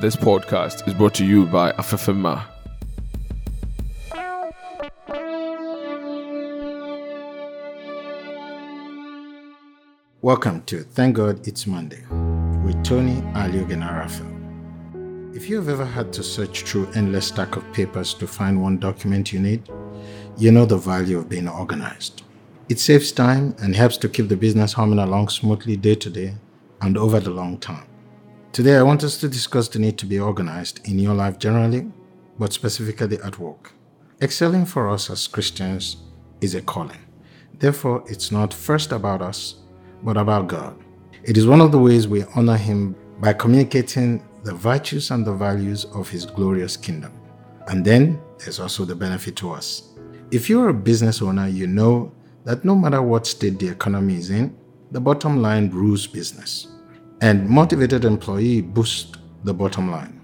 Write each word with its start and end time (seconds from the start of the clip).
This 0.00 0.16
podcast 0.16 0.88
is 0.88 0.94
brought 0.94 1.14
to 1.14 1.24
you 1.26 1.44
by 1.46 1.70
Afefema. 1.72 2.44
Welcome 10.22 10.62
to 10.62 10.82
Thank 10.82 11.16
God 11.16 11.46
It's 11.46 11.66
Monday 11.66 12.02
with 12.64 12.82
Tony 12.82 13.20
Raphael. 13.34 14.26
If 15.34 15.48
you 15.48 15.56
have 15.56 15.68
ever 15.68 15.84
had 15.84 16.12
to 16.14 16.22
search 16.22 16.62
through 16.62 16.90
endless 16.94 17.26
stack 17.26 17.56
of 17.56 17.72
papers 17.72 18.14
to 18.14 18.26
find 18.26 18.62
one 18.62 18.78
document 18.78 19.32
you 19.32 19.40
need, 19.40 19.68
you 20.38 20.50
know 20.50 20.64
the 20.64 20.78
value 20.78 21.18
of 21.18 21.28
being 21.28 21.48
organized. 21.48 22.22
It 22.68 22.80
saves 22.80 23.12
time 23.12 23.54
and 23.62 23.76
helps 23.76 23.98
to 23.98 24.08
keep 24.08 24.28
the 24.28 24.36
business 24.36 24.72
humming 24.72 25.00
along 25.00 25.28
smoothly 25.28 25.76
day 25.76 25.96
to 25.96 26.08
day 26.08 26.34
and 26.80 26.96
over 26.96 27.20
the 27.20 27.30
long 27.30 27.58
term. 27.58 27.84
Today, 28.52 28.76
I 28.76 28.82
want 28.82 29.02
us 29.02 29.16
to 29.16 29.30
discuss 29.30 29.66
the 29.68 29.78
need 29.78 29.96
to 29.96 30.04
be 30.04 30.20
organized 30.20 30.86
in 30.86 30.98
your 30.98 31.14
life 31.14 31.38
generally, 31.38 31.90
but 32.38 32.52
specifically 32.52 33.18
at 33.24 33.38
work. 33.38 33.72
Excelling 34.20 34.66
for 34.66 34.90
us 34.90 35.08
as 35.08 35.26
Christians 35.26 35.96
is 36.42 36.54
a 36.54 36.60
calling. 36.60 36.98
Therefore, 37.58 38.04
it's 38.08 38.30
not 38.30 38.52
first 38.52 38.92
about 38.92 39.22
us, 39.22 39.54
but 40.02 40.18
about 40.18 40.48
God. 40.48 40.78
It 41.22 41.38
is 41.38 41.46
one 41.46 41.62
of 41.62 41.72
the 41.72 41.78
ways 41.78 42.06
we 42.06 42.24
honor 42.36 42.58
Him 42.58 42.94
by 43.20 43.32
communicating 43.32 44.22
the 44.44 44.52
virtues 44.52 45.10
and 45.10 45.24
the 45.24 45.32
values 45.32 45.86
of 45.86 46.10
His 46.10 46.26
glorious 46.26 46.76
kingdom. 46.76 47.18
And 47.68 47.82
then 47.82 48.20
there's 48.36 48.60
also 48.60 48.84
the 48.84 48.94
benefit 48.94 49.34
to 49.36 49.50
us. 49.50 49.94
If 50.30 50.50
you're 50.50 50.68
a 50.68 50.74
business 50.74 51.22
owner, 51.22 51.48
you 51.48 51.66
know 51.66 52.12
that 52.44 52.66
no 52.66 52.76
matter 52.76 53.00
what 53.00 53.26
state 53.26 53.58
the 53.58 53.68
economy 53.68 54.16
is 54.16 54.28
in, 54.28 54.54
the 54.90 55.00
bottom 55.00 55.40
line 55.40 55.70
rules 55.70 56.06
business. 56.06 56.71
And 57.22 57.48
motivated 57.48 58.04
employee 58.04 58.62
boosts 58.62 59.16
the 59.44 59.54
bottom 59.54 59.92
line. 59.92 60.20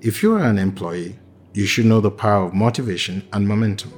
If 0.00 0.24
you 0.24 0.34
are 0.34 0.42
an 0.42 0.58
employee, 0.58 1.16
you 1.54 1.66
should 1.66 1.86
know 1.86 2.00
the 2.00 2.10
power 2.10 2.46
of 2.46 2.52
motivation 2.52 3.22
and 3.32 3.46
momentum. 3.46 3.92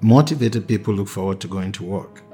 Motivated 0.00 0.66
people 0.66 0.92
look 0.92 1.06
forward 1.06 1.40
to 1.40 1.46
going 1.46 1.70
to 1.70 1.84
work. 1.84 2.24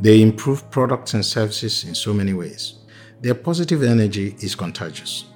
They 0.00 0.22
improve 0.22 0.70
products 0.70 1.12
and 1.12 1.22
services 1.22 1.84
in 1.84 1.94
so 1.94 2.14
many 2.14 2.32
ways. 2.32 2.78
Their 3.20 3.34
positive 3.34 3.82
energy 3.82 4.34
is 4.40 4.54
contagious. 4.54 5.26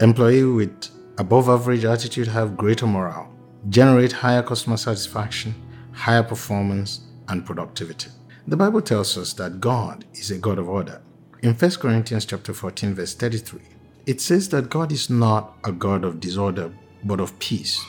Employees 0.00 0.46
with 0.46 0.88
above 1.18 1.48
average 1.48 1.84
attitude 1.84 2.28
have 2.28 2.56
greater 2.56 2.86
morale, 2.86 3.34
generate 3.68 4.12
higher 4.12 4.44
customer 4.44 4.76
satisfaction, 4.76 5.56
higher 5.90 6.22
performance, 6.22 7.00
and 7.26 7.44
productivity. 7.44 8.10
The 8.46 8.56
Bible 8.56 8.80
tells 8.80 9.18
us 9.18 9.32
that 9.32 9.58
God 9.58 10.04
is 10.14 10.30
a 10.30 10.38
God 10.38 10.60
of 10.60 10.68
order. 10.68 11.02
In 11.40 11.54
1 11.54 11.70
Corinthians 11.76 12.26
chapter 12.26 12.52
14 12.52 12.94
verse 12.94 13.14
33, 13.14 13.60
it 14.06 14.20
says 14.20 14.48
that 14.48 14.68
God 14.68 14.90
is 14.90 15.08
not 15.08 15.56
a 15.62 15.70
God 15.70 16.02
of 16.02 16.18
disorder 16.18 16.72
but 17.04 17.20
of 17.20 17.38
peace. 17.38 17.80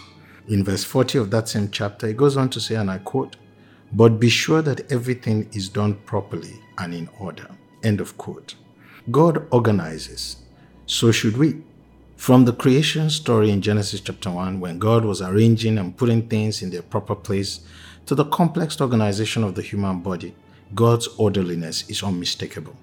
In 0.48 0.64
verse 0.64 0.84
40 0.84 1.18
of 1.18 1.32
that 1.32 1.50
same 1.50 1.72
chapter, 1.72 2.06
it 2.06 2.18
goes 2.18 2.38
on 2.38 2.52
to 2.52 2.60
say, 2.60 2.76
and 2.76 2.92
I 2.92 3.00
quote, 3.00 3.38
but 3.92 4.20
be 4.20 4.30
sure 4.30 4.62
that 4.62 4.92
everything 4.92 5.50
is 5.52 5.68
done 5.68 5.96
properly 6.06 6.62
and 6.78 6.94
in 6.94 7.10
order. 7.20 7.48
End 7.82 8.00
of 8.00 8.20
quote. 8.20 8.54
God 9.10 9.48
organizes. 9.50 10.38
So 10.86 11.12
should 11.12 11.36
we. 11.36 11.64
From 12.18 12.46
the 12.46 12.54
creation 12.54 13.10
story 13.10 13.50
in 13.50 13.64
Genesis 13.64 14.02
chapter 14.02 14.30
1, 14.30 14.60
when 14.60 14.78
God 14.78 15.06
was 15.06 15.24
arranging 15.24 15.80
and 15.80 15.98
putting 15.98 16.28
things 16.30 16.62
in 16.62 16.70
their 16.70 16.84
proper 16.84 17.16
place, 17.16 17.62
to 18.06 18.14
the 18.14 18.26
complex 18.26 18.80
organization 18.80 19.44
of 19.44 19.56
the 19.56 19.64
human 19.64 20.02
body, 20.02 20.36
God's 20.76 21.08
orderliness 21.18 21.90
is 21.90 22.04
unmistakable. 22.04 22.76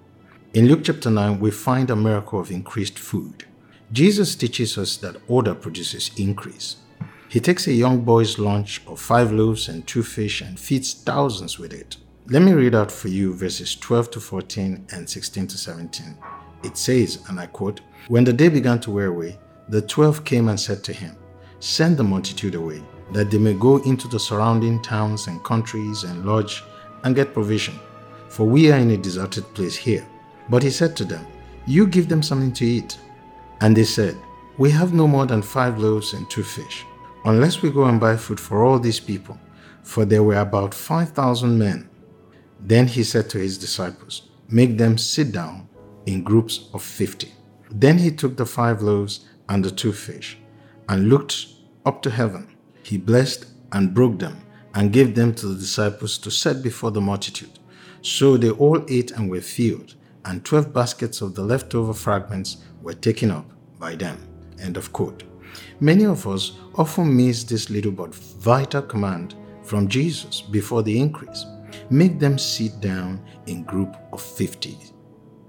In 0.57 0.69
Luke 0.69 0.85
chapter 0.85 1.11
9, 1.11 1.39
we 1.39 1.51
find 1.51 1.91
a 1.91 1.95
miracle 1.95 2.41
of 2.41 2.51
increased 2.51 2.99
food. 2.99 3.45
Jesus 3.93 4.35
teaches 4.35 4.79
us 4.79 4.97
that 4.97 5.21
order 5.29 5.55
produces 5.55 6.11
increase. 6.17 6.77
He 7.29 7.41
takes 7.41 7.67
a 7.67 7.75
young 7.75 8.01
boy's 8.01 8.39
lunch 8.39 8.81
of 8.87 8.99
five 8.99 9.33
loaves 9.33 9.69
and 9.69 9.87
two 9.87 10.03
fish 10.03 10.41
and 10.41 10.59
feeds 10.59 10.95
thousands 10.95 11.59
with 11.59 11.75
it. 11.75 11.99
Let 12.29 12.41
me 12.41 12.53
read 12.53 12.75
out 12.75 12.91
for 12.91 13.09
you 13.09 13.35
verses 13.35 13.77
12 13.77 14.13
to 14.13 14.21
14 14.21 14.87
and 14.93 15.07
16 15.07 15.47
to 15.47 15.59
17. 15.59 16.17
It 16.65 16.79
says, 16.79 17.23
and 17.29 17.39
I 17.39 17.45
quote, 17.49 17.83
When 18.09 18.25
the 18.25 18.33
day 18.33 18.49
began 18.49 18.81
to 18.81 18.91
wear 18.91 19.09
away, 19.09 19.39
the 19.69 19.83
twelve 19.83 20.25
came 20.25 20.49
and 20.49 20.59
said 20.59 20.83
to 20.85 20.93
him, 20.95 21.17
Send 21.61 21.99
the 21.99 22.05
multitude 22.05 22.55
away, 22.55 22.83
that 23.13 23.31
they 23.31 23.39
may 23.39 23.53
go 23.53 23.77
into 23.83 24.09
the 24.09 24.19
surrounding 24.19 24.81
towns 24.81 25.27
and 25.27 25.45
countries 25.45 26.05
and 26.05 26.25
lodge 26.25 26.65
and 27.05 27.15
get 27.15 27.35
provision, 27.35 27.79
for 28.31 28.45
we 28.45 28.73
are 28.73 28.79
in 28.79 28.93
a 28.93 28.97
deserted 28.97 29.45
place 29.53 29.77
here. 29.77 30.09
But 30.49 30.63
he 30.63 30.71
said 30.71 30.97
to 30.97 31.05
them, 31.05 31.27
You 31.67 31.87
give 31.87 32.09
them 32.09 32.23
something 32.23 32.53
to 32.55 32.65
eat. 32.65 32.99
And 33.61 33.77
they 33.77 33.85
said, 33.85 34.17
We 34.59 34.71
have 34.71 34.93
no 34.93 35.07
more 35.07 35.27
than 35.27 35.43
five 35.43 35.79
loaves 35.79 36.13
and 36.13 36.29
two 36.31 36.43
fish 36.43 36.85
unless 37.27 37.61
we 37.61 37.71
go 37.71 37.85
and 37.85 38.01
buy 38.01 38.17
food 38.17 38.39
for 38.39 38.65
all 38.65 38.79
these 38.79 39.01
people, 39.01 39.39
for 39.83 40.05
there 40.05 40.23
were 40.23 40.39
about 40.39 40.73
5,000 40.73 41.59
men. 41.59 41.91
Then 42.61 42.87
he 42.87 43.03
said 43.03 43.29
to 43.31 43.39
his 43.39 43.59
disciples, 43.59 44.31
Make 44.49 44.79
them 44.79 44.97
sit 44.97 45.33
down 45.33 45.69
in 46.07 46.23
groups 46.23 46.69
of 46.73 46.83
50. 46.83 47.33
Then 47.71 47.99
he 47.99 48.13
took 48.13 48.37
the 48.37 48.47
five 48.47 48.81
loaves 48.81 49.27
and 49.49 49.65
the 49.65 49.73
two 49.73 49.93
fish, 49.93 50.39
and 50.89 51.09
looked 51.09 51.47
up 51.85 52.01
to 52.03 52.11
heaven. 52.11 52.49
He 52.85 52.97
blessed 52.97 53.47
and 53.73 53.93
broke 53.93 54.21
them, 54.21 54.37
and 54.75 54.93
gave 54.93 55.17
them 55.17 55.35
to 55.35 55.49
the 55.49 55.59
disciples 55.59 56.19
to 56.19 56.31
set 56.31 56.63
before 56.63 56.93
the 56.93 57.01
multitude. 57.01 57.59
So 58.03 58.37
they 58.37 58.51
all 58.51 58.85
ate 58.89 59.11
and 59.11 59.29
were 59.29 59.41
filled, 59.41 59.97
and 60.27 60.45
twelve 60.45 60.73
baskets 60.73 61.21
of 61.21 61.35
the 61.35 61.43
leftover 61.43 61.95
fragments 61.95 62.59
were 62.83 62.95
taken 62.95 63.31
up 63.31 63.51
by 63.79 63.95
them. 63.95 64.19
End 64.61 64.77
of 64.77 64.93
quote. 64.93 65.23
Many 65.81 66.05
of 66.05 66.27
us 66.27 66.59
often 66.75 67.17
miss 67.17 67.45
this 67.45 67.71
little 67.71 67.93
but 67.93 68.15
vital 68.15 68.83
command 68.83 69.35
from 69.63 69.89
Jesus 69.89 70.41
before 70.43 70.83
the 70.83 70.99
increase. 70.99 71.45
Make 71.91 72.19
them 72.19 72.39
sit 72.39 72.81
down 72.81 73.25
in 73.47 73.65
group 73.65 73.97
of 74.13 74.21
50. 74.21 74.79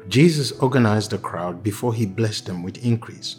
Jesus 0.07 0.51
organized 0.53 1.11
the 1.11 1.17
crowd 1.17 1.63
before 1.63 1.93
he 1.93 2.05
blessed 2.05 2.45
them 2.45 2.63
with 2.63 2.83
increase. 2.85 3.37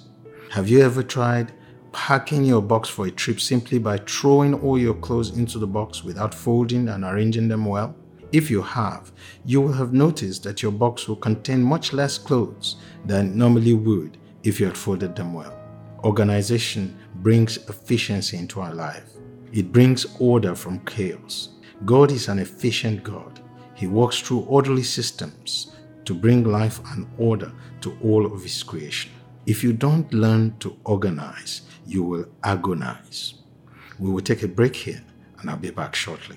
Have 0.51 0.69
you 0.69 0.81
ever 0.81 1.03
tried 1.03 1.53
packing 1.93 2.45
your 2.45 2.63
box 2.63 2.89
for 2.89 3.07
a 3.07 3.11
trip 3.11 3.41
simply 3.41 3.79
by 3.79 3.99
throwing 3.99 4.55
all 4.55 4.79
your 4.79 4.95
clothes 4.95 5.37
into 5.37 5.59
the 5.59 5.67
box 5.67 6.05
without 6.05 6.35
folding 6.35 6.89
and 6.89 7.05
arranging 7.05 7.49
them 7.49 7.65
well? 7.65 7.95
If 8.31 8.51
you 8.51 8.61
have, 8.61 9.11
you 9.47 9.63
will 9.63 9.73
have 9.73 9.95
noticed 9.95 10.43
that 10.43 10.63
your 10.63 10.73
box 10.73 11.09
will 11.09 11.17
contain 11.17 11.63
much 11.63 11.95
less 11.95 12.19
clothes 12.19 12.77
than 13.07 13.37
normally 13.37 13.73
would 13.73 14.19
if 14.43 14.61
you 14.61 14.67
had 14.67 14.77
folded 14.77 15.17
them 15.17 15.33
well. 15.33 15.59
Organization 16.05 16.97
brings 17.17 17.57
efficiency 17.69 18.37
into 18.37 18.61
our 18.61 18.75
life. 18.75 19.11
It 19.53 19.73
brings 19.73 20.07
order 20.21 20.55
from 20.55 20.81
chaos. 20.81 21.49
God 21.87 22.13
is 22.13 22.29
an 22.29 22.39
efficient 22.39 23.03
God. 23.03 23.41
He 23.75 23.87
works 23.87 24.21
through 24.21 24.41
orderly 24.41 24.83
systems 24.83 25.75
to 26.05 26.15
bring 26.15 26.45
life 26.45 26.81
and 26.93 27.07
order 27.17 27.53
to 27.81 27.97
all 28.03 28.27
of 28.27 28.43
His 28.43 28.63
creation. 28.63 29.11
If 29.47 29.65
you 29.65 29.73
don't 29.73 30.13
learn 30.13 30.55
to 30.59 30.77
organize, 30.85 31.63
you 31.87 32.03
will 32.03 32.27
agonize. 32.45 33.35
We 33.99 34.11
will 34.11 34.21
take 34.21 34.43
a 34.43 34.49
break 34.49 34.77
here 34.77 35.03
and 35.41 35.49
I'll 35.49 35.57
be 35.57 35.71
back 35.71 35.95
shortly. 35.95 36.37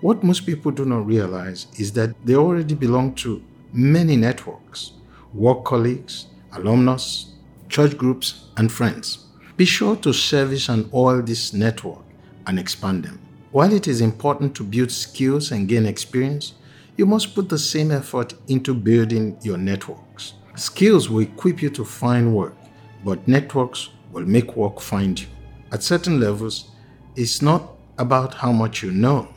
What 0.00 0.24
most 0.24 0.46
people 0.46 0.70
do 0.70 0.86
not 0.86 1.04
realize 1.04 1.66
is 1.78 1.92
that 1.92 2.14
they 2.24 2.34
already 2.34 2.74
belong 2.74 3.14
to 3.16 3.42
many 3.72 4.16
networks 4.16 4.92
work 5.34 5.62
colleagues, 5.64 6.26
alumnus, 6.52 7.34
church 7.68 7.96
groups, 7.98 8.48
and 8.56 8.72
friends. 8.72 9.26
Be 9.58 9.66
sure 9.66 9.94
to 9.96 10.14
service 10.14 10.70
and 10.70 10.90
oil 10.94 11.20
this 11.20 11.52
network 11.52 12.02
and 12.46 12.58
expand 12.58 13.04
them. 13.04 13.20
While 13.52 13.74
it 13.74 13.86
is 13.86 14.00
important 14.00 14.56
to 14.56 14.64
build 14.64 14.90
skills 14.90 15.52
and 15.52 15.68
gain 15.68 15.84
experience, 15.84 16.54
you 16.96 17.04
must 17.04 17.34
put 17.34 17.50
the 17.50 17.58
same 17.58 17.90
effort 17.90 18.32
into 18.48 18.72
building 18.72 19.38
your 19.42 19.58
networks. 19.58 20.32
Skills 20.56 21.10
will 21.10 21.20
equip 21.20 21.60
you 21.60 21.68
to 21.70 21.84
find 21.84 22.34
work, 22.34 22.56
but 23.04 23.28
networks 23.28 23.90
will 24.12 24.26
make 24.26 24.56
work 24.56 24.80
find 24.80 25.20
you. 25.20 25.26
At 25.72 25.82
certain 25.82 26.18
levels, 26.18 26.70
it's 27.16 27.42
not 27.42 27.74
about 27.98 28.34
how 28.34 28.50
much 28.50 28.82
you 28.82 28.92
know, 28.92 29.28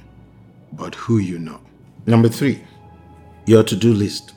but 0.76 0.96
who 0.96 1.18
you 1.18 1.40
know. 1.40 1.60
Number 2.06 2.30
three, 2.30 2.64
your 3.46 3.64
to 3.64 3.76
do 3.76 3.94
list. 3.94 4.34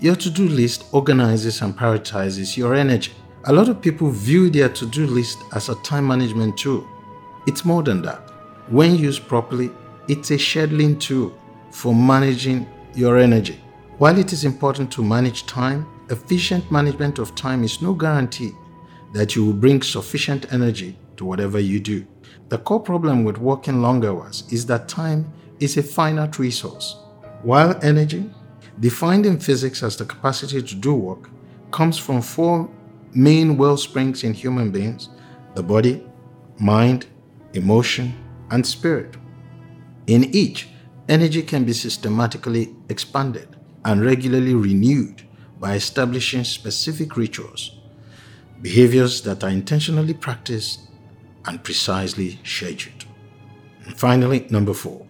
Your 0.00 0.16
to 0.16 0.30
do 0.30 0.48
list 0.48 0.84
organizes 0.92 1.62
and 1.62 1.76
prioritizes 1.76 2.56
your 2.56 2.74
energy. 2.74 3.12
A 3.44 3.52
lot 3.52 3.68
of 3.68 3.80
people 3.80 4.10
view 4.10 4.50
their 4.50 4.68
to 4.70 4.86
do 4.86 5.06
list 5.06 5.38
as 5.54 5.68
a 5.68 5.74
time 5.76 6.06
management 6.06 6.56
tool. 6.58 6.86
It's 7.46 7.64
more 7.64 7.82
than 7.82 8.02
that. 8.02 8.30
When 8.68 8.96
used 8.96 9.28
properly, 9.28 9.70
it's 10.08 10.30
a 10.30 10.34
scheduling 10.34 10.98
tool 10.98 11.36
for 11.70 11.94
managing 11.94 12.66
your 12.94 13.18
energy. 13.18 13.60
While 13.98 14.18
it 14.18 14.32
is 14.32 14.44
important 14.44 14.90
to 14.92 15.04
manage 15.04 15.46
time, 15.46 15.86
efficient 16.10 16.70
management 16.70 17.18
of 17.18 17.34
time 17.34 17.62
is 17.64 17.82
no 17.82 17.94
guarantee 17.94 18.52
that 19.12 19.36
you 19.36 19.44
will 19.44 19.52
bring 19.52 19.82
sufficient 19.82 20.52
energy 20.52 20.98
to 21.16 21.24
whatever 21.24 21.60
you 21.60 21.80
do. 21.80 22.06
The 22.48 22.58
core 22.58 22.80
problem 22.80 23.24
with 23.24 23.38
working 23.38 23.80
long 23.80 24.04
hours 24.04 24.44
is 24.50 24.66
that 24.66 24.88
time 24.88 25.32
is 25.60 25.76
a 25.76 25.82
finite 25.82 26.38
resource, 26.38 26.96
while 27.42 27.78
energy, 27.82 28.30
defined 28.80 29.26
in 29.26 29.38
physics 29.38 29.82
as 29.82 29.96
the 29.96 30.04
capacity 30.04 30.62
to 30.62 30.74
do 30.74 30.94
work, 30.94 31.30
comes 31.70 31.98
from 31.98 32.22
four 32.22 32.68
main 33.12 33.56
well 33.56 33.76
springs 33.76 34.24
in 34.24 34.34
human 34.34 34.70
beings 34.70 35.08
the 35.54 35.62
body, 35.62 36.04
mind, 36.58 37.06
emotion, 37.52 38.12
and 38.50 38.66
spirit. 38.66 39.16
In 40.06 40.24
each, 40.34 40.68
energy 41.08 41.42
can 41.42 41.64
be 41.64 41.72
systematically 41.72 42.74
expanded 42.88 43.56
and 43.84 44.04
regularly 44.04 44.54
renewed 44.54 45.22
by 45.60 45.74
establishing 45.74 46.44
specific 46.44 47.16
rituals, 47.16 47.78
behaviors 48.60 49.22
that 49.22 49.44
are 49.44 49.50
intentionally 49.50 50.14
practiced 50.14 50.80
and 51.46 51.62
precisely 51.62 52.40
scheduled. 52.44 53.04
And 53.84 53.98
finally, 53.98 54.46
number 54.50 54.74
four, 54.74 55.06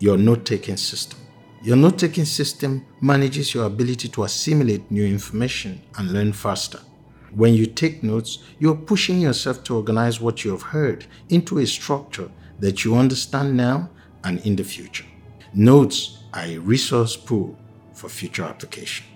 your 0.00 0.16
note 0.16 0.44
taking 0.44 0.76
system. 0.76 1.20
Your 1.62 1.76
note 1.76 1.98
taking 1.98 2.24
system 2.24 2.84
manages 3.00 3.54
your 3.54 3.64
ability 3.64 4.08
to 4.08 4.24
assimilate 4.24 4.90
new 4.90 5.04
information 5.06 5.80
and 5.96 6.12
learn 6.12 6.32
faster. 6.32 6.80
When 7.34 7.54
you 7.54 7.66
take 7.66 8.02
notes, 8.02 8.38
you're 8.58 8.76
pushing 8.76 9.20
yourself 9.20 9.64
to 9.64 9.76
organize 9.76 10.20
what 10.20 10.44
you 10.44 10.50
have 10.50 10.62
heard 10.62 11.06
into 11.30 11.58
a 11.58 11.66
structure 11.66 12.30
that 12.60 12.84
you 12.84 12.96
understand 12.96 13.56
now 13.56 13.90
and 14.24 14.40
in 14.46 14.56
the 14.56 14.64
future. 14.64 15.06
Notes 15.54 16.24
are 16.32 16.44
a 16.44 16.58
resource 16.58 17.16
pool 17.16 17.56
for 17.92 18.08
future 18.08 18.44
application. 18.44 19.06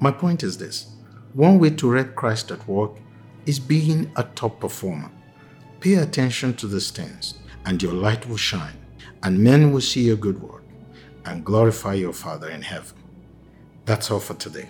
My 0.00 0.10
point 0.10 0.42
is 0.42 0.58
this 0.58 0.94
one 1.32 1.58
way 1.58 1.70
to 1.70 1.90
wreck 1.90 2.14
Christ 2.14 2.50
at 2.50 2.66
work 2.68 2.92
is 3.46 3.58
being 3.58 4.10
a 4.16 4.24
top 4.24 4.60
performer. 4.60 5.10
Pay 5.80 5.94
attention 5.94 6.54
to 6.54 6.66
these 6.66 6.90
things, 6.90 7.34
and 7.64 7.82
your 7.82 7.92
light 7.92 8.28
will 8.28 8.36
shine 8.36 8.76
and 9.22 9.38
men 9.38 9.72
will 9.72 9.80
see 9.80 10.02
your 10.02 10.16
good 10.16 10.40
work 10.40 10.64
and 11.24 11.44
glorify 11.44 11.94
your 11.94 12.12
Father 12.12 12.48
in 12.50 12.62
heaven. 12.62 12.96
That's 13.84 14.10
all 14.10 14.20
for 14.20 14.34
today. 14.34 14.68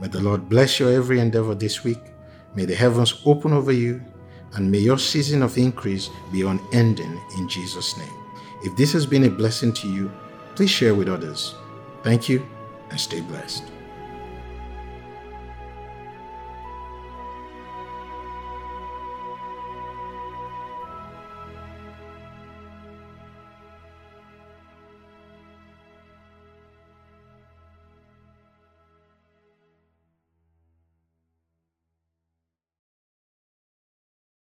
May 0.00 0.08
the 0.08 0.20
Lord 0.20 0.48
bless 0.48 0.80
your 0.80 0.92
every 0.92 1.20
endeavor 1.20 1.54
this 1.54 1.84
week. 1.84 2.00
May 2.54 2.64
the 2.64 2.74
heavens 2.74 3.22
open 3.24 3.52
over 3.52 3.72
you, 3.72 4.00
and 4.54 4.70
may 4.70 4.78
your 4.78 4.98
season 4.98 5.42
of 5.42 5.58
increase 5.58 6.08
be 6.32 6.42
unending 6.42 7.20
in 7.36 7.48
Jesus' 7.48 7.96
name. 7.96 8.12
If 8.62 8.76
this 8.76 8.92
has 8.92 9.06
been 9.06 9.24
a 9.24 9.30
blessing 9.30 9.72
to 9.74 9.88
you, 9.88 10.10
please 10.54 10.70
share 10.70 10.94
with 10.94 11.08
others. 11.08 11.54
Thank 12.02 12.28
you 12.28 12.46
and 12.90 13.00
stay 13.00 13.20
blessed. 13.20 13.73